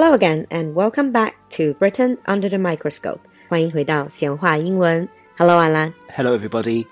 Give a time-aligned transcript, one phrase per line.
[0.00, 3.20] Hello again and welcome back to Britain under the microscope.
[3.50, 5.06] 欢迎回到闲话英伦。
[5.36, 5.92] Hello, Alan.
[6.08, 6.86] Hello, everybody.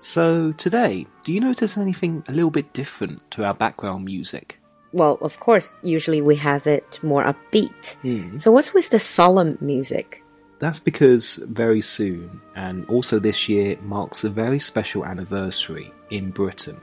[0.00, 4.58] So today, do you notice anything a little bit different to our background music?
[4.92, 7.94] Well, of course, usually we have it more upbeat.
[8.02, 8.40] Mm.
[8.40, 10.24] So what's with the solemn music?
[10.58, 16.80] That's because very soon, and also this year, marks a very special anniversary in Britain.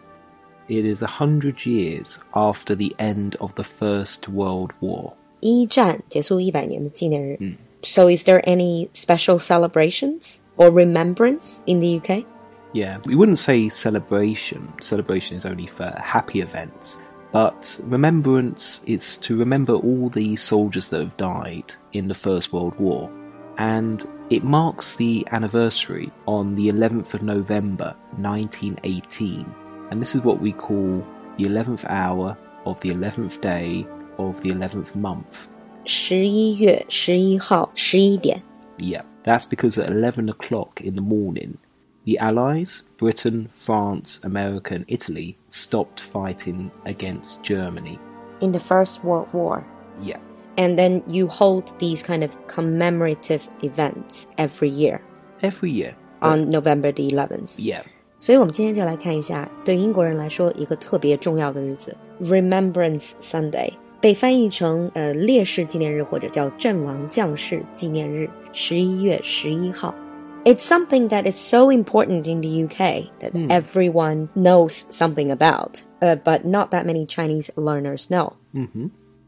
[0.69, 5.13] It is a hundred years after the end of the First World War.
[5.44, 7.38] 一战结束一百年的纪念日。
[7.82, 12.24] So, is there any special celebrations or remembrance in the UK?
[12.72, 14.68] Yeah, we wouldn't say celebration.
[14.80, 17.00] Celebration is only for happy events.
[17.32, 22.78] But remembrance is to remember all the soldiers that have died in the First World
[22.78, 23.10] War.
[23.56, 29.46] And it marks the anniversary on the 11th of November 1918.
[29.90, 31.04] And this is what we call
[31.36, 32.36] the 11th hour
[32.66, 33.86] of the 11th day
[34.16, 35.48] of the 11th month.
[35.84, 38.42] 十一月十一号十一点。
[38.78, 41.54] Yeah, that's because at 11 o'clock in the morning,
[42.04, 47.98] the Allies, Britain, France, America, and Italy stopped fighting against Germany.
[48.40, 49.64] in the First World War.
[50.02, 50.16] Yeah,
[50.56, 55.00] And then you hold these kind of commemorative events every year
[55.42, 55.94] every year.
[56.22, 57.58] on November the 11th.
[57.60, 57.82] Yeah,
[58.18, 69.94] 所以，我们今天就来看一下，对英国人来说一个特别重要的日子 ——Remembrance Sunday， 被翻译成呃烈士纪念日或者叫阵亡将士纪念日，十一月十一号。
[70.44, 76.46] It's something that is so important in the UK that everyone knows something about, uh, but
[76.46, 78.32] not that many Chinese learners know.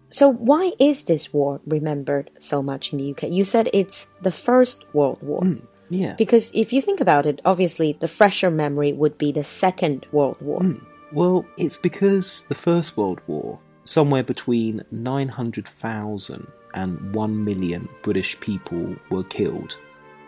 [0.08, 3.30] So why is this war remembered so much in the UK?
[3.30, 5.42] You said it's the First World War.
[5.90, 6.14] yeah.
[6.16, 10.38] Because if you think about it, obviously the fresher memory would be the Second World
[10.40, 10.62] War.
[11.12, 18.95] Well, it's because the First World War, somewhere between 900,000 and 1 million British people
[19.09, 19.77] were killed.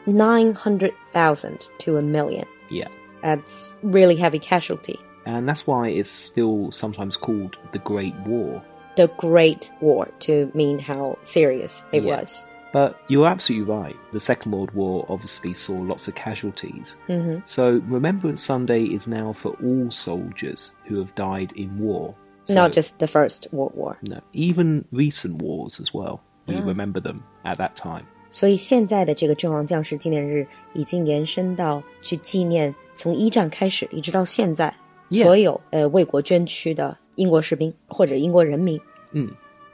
[0.07, 2.47] 900,000 to a million.
[2.69, 2.87] Yeah.
[3.21, 4.99] That's really heavy casualty.
[5.25, 8.63] And that's why it's still sometimes called the Great War.
[8.95, 12.21] The Great War to mean how serious it Yeah.
[12.21, 12.47] was.
[12.71, 13.95] But you're absolutely right.
[14.11, 16.95] The Second World War obviously saw lots of casualties.
[17.07, 17.39] Mm-hmm.
[17.45, 22.15] So Remembrance Sunday is now for all soldiers who have died in war.
[22.48, 23.96] So- Not just the First World War.
[24.02, 26.18] no, even recent wars as well.
[26.46, 28.04] We remember them at that time.
[28.30, 34.74] 所以现在的这个阵亡将士纪念日已经延伸到去纪念从一战开始一直到现在
[35.08, 35.22] Yeah.
[35.24, 38.78] 所有呃为国捐躯的英国士兵或者英国人民。
[39.12, 39.30] Mm.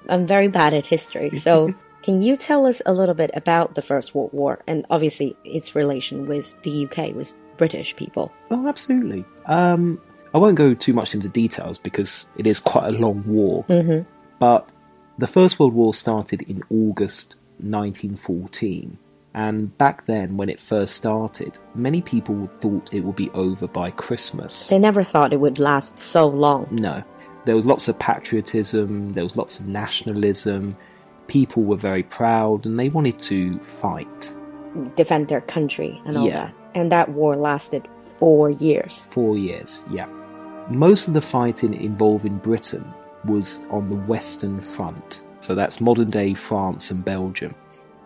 [0.07, 1.73] I'm very bad at history, so
[2.03, 5.75] can you tell us a little bit about the First World War and obviously its
[5.75, 8.31] relation with the UK, with British people?
[8.51, 9.25] Oh, absolutely.
[9.47, 9.99] Um,
[10.34, 13.64] I won't go too much into details because it is quite a long war.
[13.70, 14.10] Mm-hmm.
[14.40, 14.68] But
[15.18, 18.98] the First World War started in August 1914.
[19.34, 23.92] And back then, when it first started, many people thought it would be over by
[23.92, 24.68] Christmas.
[24.70, 26.68] They never thought it would last so long.
[26.72, 27.04] No.
[27.44, 30.76] There was lots of patriotism, there was lots of nationalism.
[31.28, 34.34] People were very proud and they wanted to fight.
[34.98, 36.46] defend their country and all Yeah.
[36.48, 36.54] that.
[36.74, 37.88] And that war lasted
[38.19, 39.07] four years.
[39.11, 40.07] Four years, yeah.
[40.69, 42.85] Most of the fighting involving Britain
[43.25, 45.23] was on the Western Front.
[45.41, 47.55] So that's modern day France and Belgium.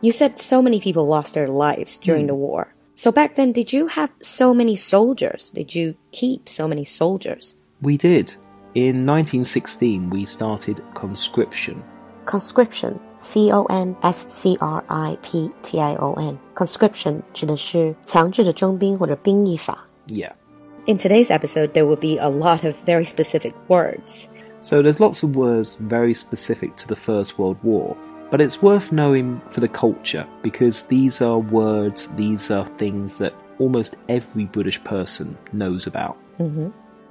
[0.00, 2.74] You said so many people lost their lives during the war.
[2.94, 5.50] So back then, did you have so many soldiers?
[5.50, 7.54] Did you keep so many soldiers?
[7.82, 8.34] We did.
[8.74, 11.82] In 1916, we started conscription.
[12.24, 16.38] Conscription, C O N S C R I P T I O N.
[16.54, 19.86] Conscription 指的是强制的征兵或者兵役法。
[20.09, 20.33] yeah.
[20.87, 24.27] In today's episode, there will be a lot of very specific words.
[24.61, 27.95] So there's lots of words very specific to the First World War,
[28.29, 33.33] but it's worth knowing for the culture because these are words, these are things that
[33.59, 36.17] almost every British person knows about.
[36.39, 36.69] Mm-hmm.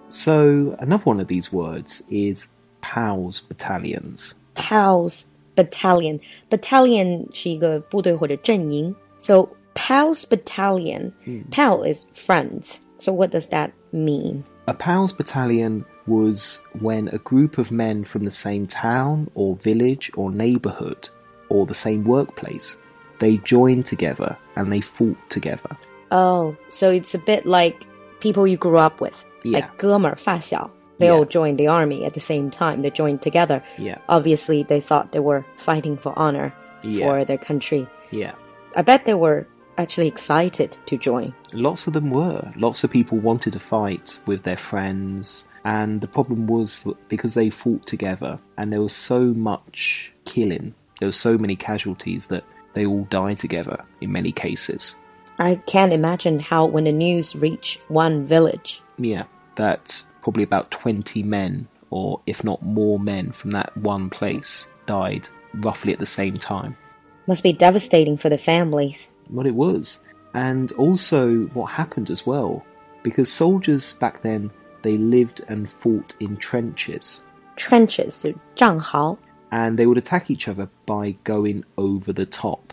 [0.08, 2.48] So another one of these words is
[2.80, 4.34] Pals battalions.
[4.54, 6.20] Pals battalion.
[6.50, 8.94] Battalion 是一个部队或者阵营.
[9.20, 11.12] So Pals battalion.
[11.26, 11.50] Mm.
[11.50, 12.80] Pal is friends.
[12.99, 14.43] So what does that mean?
[14.67, 20.09] A POWs battalion was when a group of men from the same town or village
[20.15, 21.09] or neighbourhood
[21.49, 22.77] or the same workplace
[23.19, 25.77] they joined together and they fought together.
[26.11, 27.85] Oh, so it's a bit like
[28.19, 29.23] people you grew up with.
[29.43, 29.59] Yeah.
[29.59, 30.69] Like 哥们儿发小.
[30.99, 31.13] They Yeah.
[31.17, 32.81] all joined the army at the same time.
[32.81, 33.61] They joined together.
[33.77, 33.97] Yeah.
[34.07, 36.53] Obviously, they thought they were fighting for honor
[36.83, 37.05] Yeah.
[37.07, 37.87] for their country.
[38.11, 38.33] Yeah.
[38.75, 39.47] I bet they were
[39.78, 41.32] actually excited to join.
[41.52, 42.52] Lots of them were.
[42.56, 47.50] Lots of people wanted to fight with their friends, and the problem was because they
[47.50, 52.44] fought together and there was so much killing There were so many casualties that
[52.74, 54.94] they all died together in many cases.
[55.38, 58.82] I can't imagine how when the news reached one village.
[58.98, 64.66] Yeah, that probably about 20 men, or if not more men from that one place,
[64.86, 66.76] died roughly at the same time.
[67.26, 69.10] Must be devastating for the families.
[69.28, 70.00] What it was.
[70.34, 72.64] And also what happened as well.
[73.02, 74.50] Because soldiers back then,
[74.82, 77.22] they lived and fought in trenches.
[77.56, 79.18] Trenches, 战壕.
[79.50, 82.72] And they would attack each other by going over the top.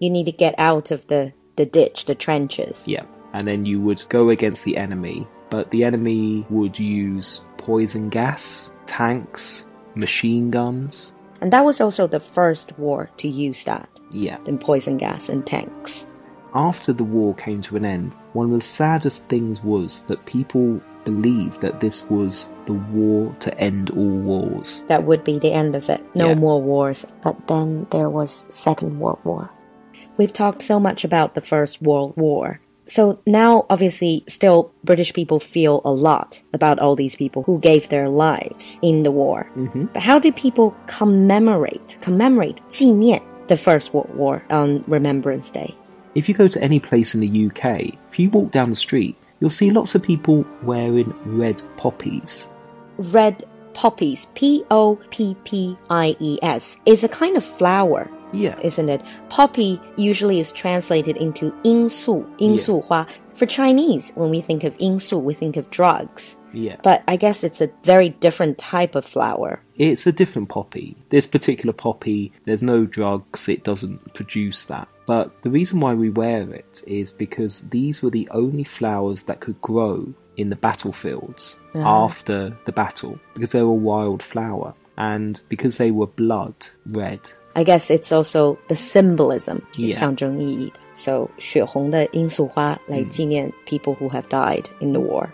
[0.00, 2.86] You need to get out of the, the ditch, the trenches.
[2.86, 3.04] Yeah.
[3.32, 8.70] And then you would go against the enemy, but the enemy would use poison gas,
[8.86, 9.64] tanks,
[9.94, 11.12] machine guns.
[11.40, 13.88] And that was also the first war to use that.
[14.10, 14.38] Yeah.
[14.44, 16.06] Then poison gas and tanks.
[16.54, 20.80] After the war came to an end, one of the saddest things was that people
[21.04, 24.82] believed that this was the war to end all wars.
[24.88, 26.00] That would be the end of it.
[26.14, 26.34] No Yeah.
[26.34, 27.06] more wars.
[27.22, 29.50] But then there was Second World War.
[30.16, 32.60] We've talked so much about the First World War.
[32.86, 37.88] So now, obviously, still British people feel a lot about all these people who gave
[37.90, 39.46] their lives in the war.
[39.54, 39.88] Mhm.
[39.92, 45.74] But how do people commemorate, commemorate, 纪念 the First World War on Remembrance Day?
[46.14, 49.16] If you go to any place in the UK, if you walk down the street,
[49.40, 52.46] you'll see lots of people wearing red poppies.
[52.98, 58.10] Red poppies, P O P P I E S, is a kind of flower.
[58.33, 58.57] Yeah.
[58.63, 59.01] isn't it?
[59.29, 63.05] Poppy usually is translated into 罂粟,罂粟花.
[63.35, 66.35] For Chinese, when we think of 罂粟, we think of drugs.
[66.51, 66.77] Yeah.
[66.83, 69.59] But I guess it's a very different type of flower.
[69.77, 70.95] It's a different poppy.
[71.09, 74.87] This particular poppy, there's no drugs, it doesn't produce that.
[75.05, 79.41] But the reason why we wear it is because these were the only flowers that
[79.41, 84.73] could grow in the battlefields after the battle, because they were a wild flower.
[84.95, 86.53] And because they were blood
[86.85, 87.19] red,
[87.55, 89.93] I guess it's also the symbolism, Yeah.
[89.97, 90.79] 象征意义的.
[90.95, 95.27] So 血红的罂粟花来纪念 people who have died in the war.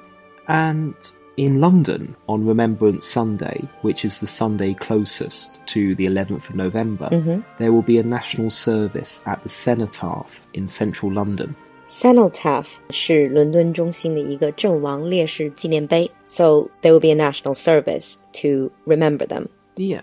[0.48, 0.94] And
[1.38, 7.10] in London, on Remembrance Sunday, which is the Sunday closest to the 11th of November,
[7.58, 11.56] there will be a national service at the Cenotaph in central London.
[11.90, 16.10] Cenotaph 是伦敦中心的一个阵亡烈士纪念碑.
[16.26, 19.48] So there will be a national service to remember them.
[19.76, 20.02] Yeah.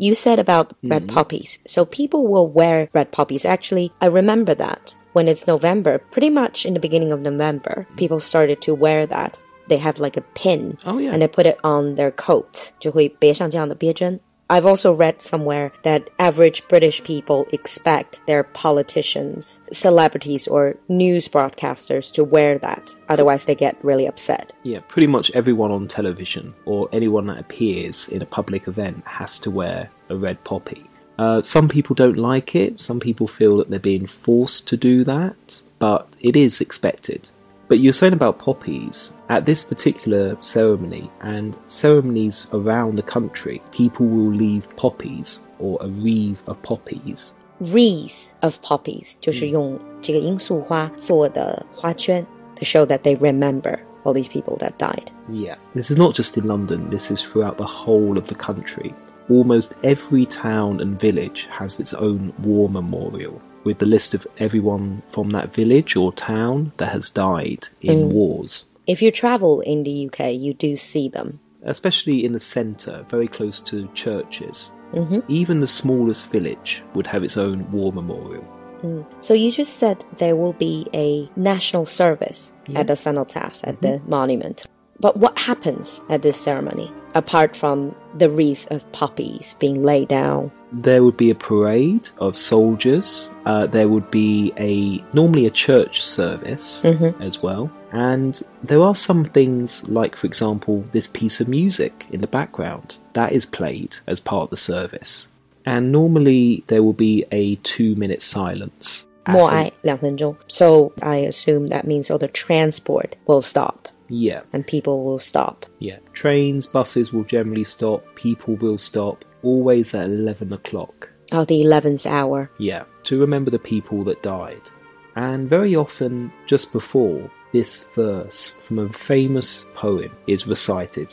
[0.00, 1.58] You said about red poppies.
[1.66, 3.44] So people will wear red poppies.
[3.46, 8.20] Actually, I remember that when it's November, pretty much in the beginning of November, people
[8.20, 9.38] started to wear that.
[9.68, 11.12] They have like a pin Oh, yeah.
[11.12, 12.72] and they put it on their coat.
[12.78, 14.20] 就会别上这样的别针.
[14.51, 22.11] I've also read somewhere that average British people expect their politicians, celebrities, or news broadcasters
[22.15, 22.93] to wear that.
[23.07, 24.51] Otherwise, they get really upset.
[24.63, 29.39] Yeah, pretty much everyone on television or anyone that appears in a public event has
[29.39, 30.85] to wear a red poppy.
[31.17, 35.05] Uh, some people don't like it, some people feel that they're being forced to do
[35.05, 37.29] that, but it is expected.
[37.70, 44.06] But you're saying about poppies, at this particular ceremony and ceremonies around the country, people
[44.06, 47.34] will leave poppies or a wreath of poppies.
[47.60, 52.24] wreath of poppies，就是用这个罂粟花做的花圈
[52.54, 55.10] to show that they remember all these people that died.
[55.30, 55.56] Yeah.
[55.74, 58.94] This is not just in London, this is throughout the whole of the country.
[59.28, 65.01] Almost every town and village has its own war memorial with the list of everyone
[65.09, 68.11] from that village or town that has died in mm.
[68.11, 68.65] wars.
[68.87, 71.39] If you travel in the UK, you do see them.
[71.63, 74.71] Especially in the centre, very close to churches.
[74.93, 75.19] Mm-hmm.
[75.27, 78.45] Even the smallest village would have its own war memorial.
[78.81, 79.05] Mm.
[79.23, 83.99] So you just said there will be a national service at the cenotaph, at the
[83.99, 84.09] mm-hmm.
[84.09, 84.65] monument.
[85.00, 90.50] But what happens at this ceremony, apart from the wreath of poppies being laid down?
[90.72, 93.28] There would be a parade of soldiers.
[93.44, 96.82] Uh, there would be a normally a church service
[97.20, 102.20] as well, and there are some things like, for example, this piece of music in
[102.22, 105.28] the background that is played as part of the service.
[105.66, 109.06] And normally there will be a two-minute silence.
[109.26, 110.36] at More an- 爱两分钟.
[110.48, 113.79] So I assume that means all the transport will stop
[114.11, 115.65] yeah, and people will stop.
[115.79, 115.97] yeah.
[116.13, 118.03] Trains, buses will generally stop.
[118.15, 119.23] People will stop.
[119.41, 121.09] Always at eleven o'clock.
[121.33, 122.51] Oh, the 11th hour.
[122.57, 124.69] Yeah, to remember the people that died.
[125.15, 131.07] And very often, just before, this verse from a famous poem is recited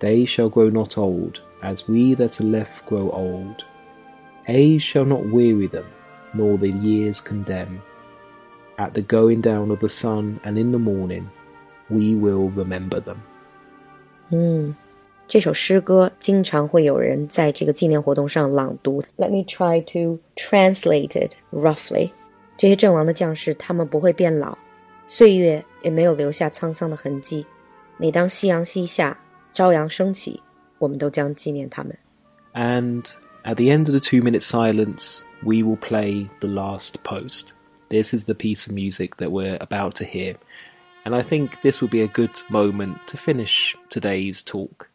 [0.00, 3.64] They shall grow not old, as we that are left grow old.
[4.48, 5.86] Age shall not weary them,
[6.32, 7.82] nor the years condemn.
[8.78, 11.30] At the going down of the sun and in the morning,
[11.89, 13.17] we will remember them.
[15.27, 19.01] 这首诗歌经常会有人在这个纪念活动上朗读。
[19.17, 22.11] Let me try to translate it roughly。
[22.57, 24.57] 这些阵亡的将士，他们不会变老，
[25.07, 27.45] 岁月也没有留下沧桑的痕迹。
[27.97, 29.17] 每当夕阳西下，
[29.53, 30.39] 朝阳升起，
[30.77, 31.97] 我们都将纪念他们。
[32.53, 33.03] And
[33.43, 37.53] at the end of the two-minute silence, we will play the last post.
[37.89, 40.35] This is the piece of music that we're about to hear.
[41.08, 44.90] And I think this would be a good moment to finish today's talk.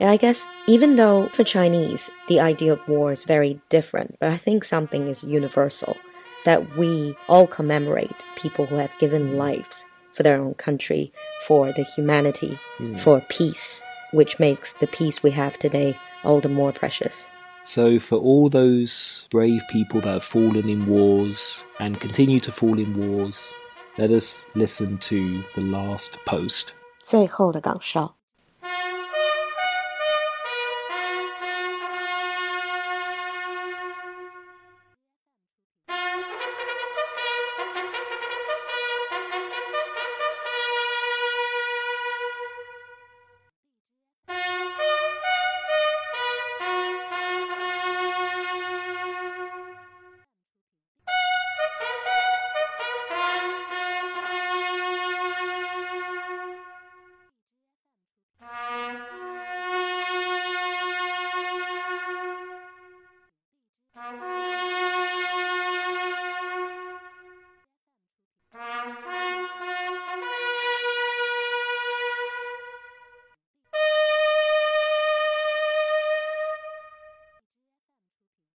[0.00, 4.38] I guess even though for Chinese the idea of war is very different, but I
[4.38, 5.98] think something is universal
[6.46, 9.84] that we all commemorate people who have given lives
[10.14, 11.12] for their own country,
[11.46, 12.98] for the humanity, mm.
[12.98, 13.82] for peace,
[14.14, 15.94] which makes the peace we have today
[16.24, 17.28] all the more precious.
[17.62, 22.78] So, for all those brave people that have fallen in wars and continue to fall
[22.78, 23.52] in wars,
[23.97, 26.73] let us listen to the last post.
[26.99, 28.15] 最后的岗哨。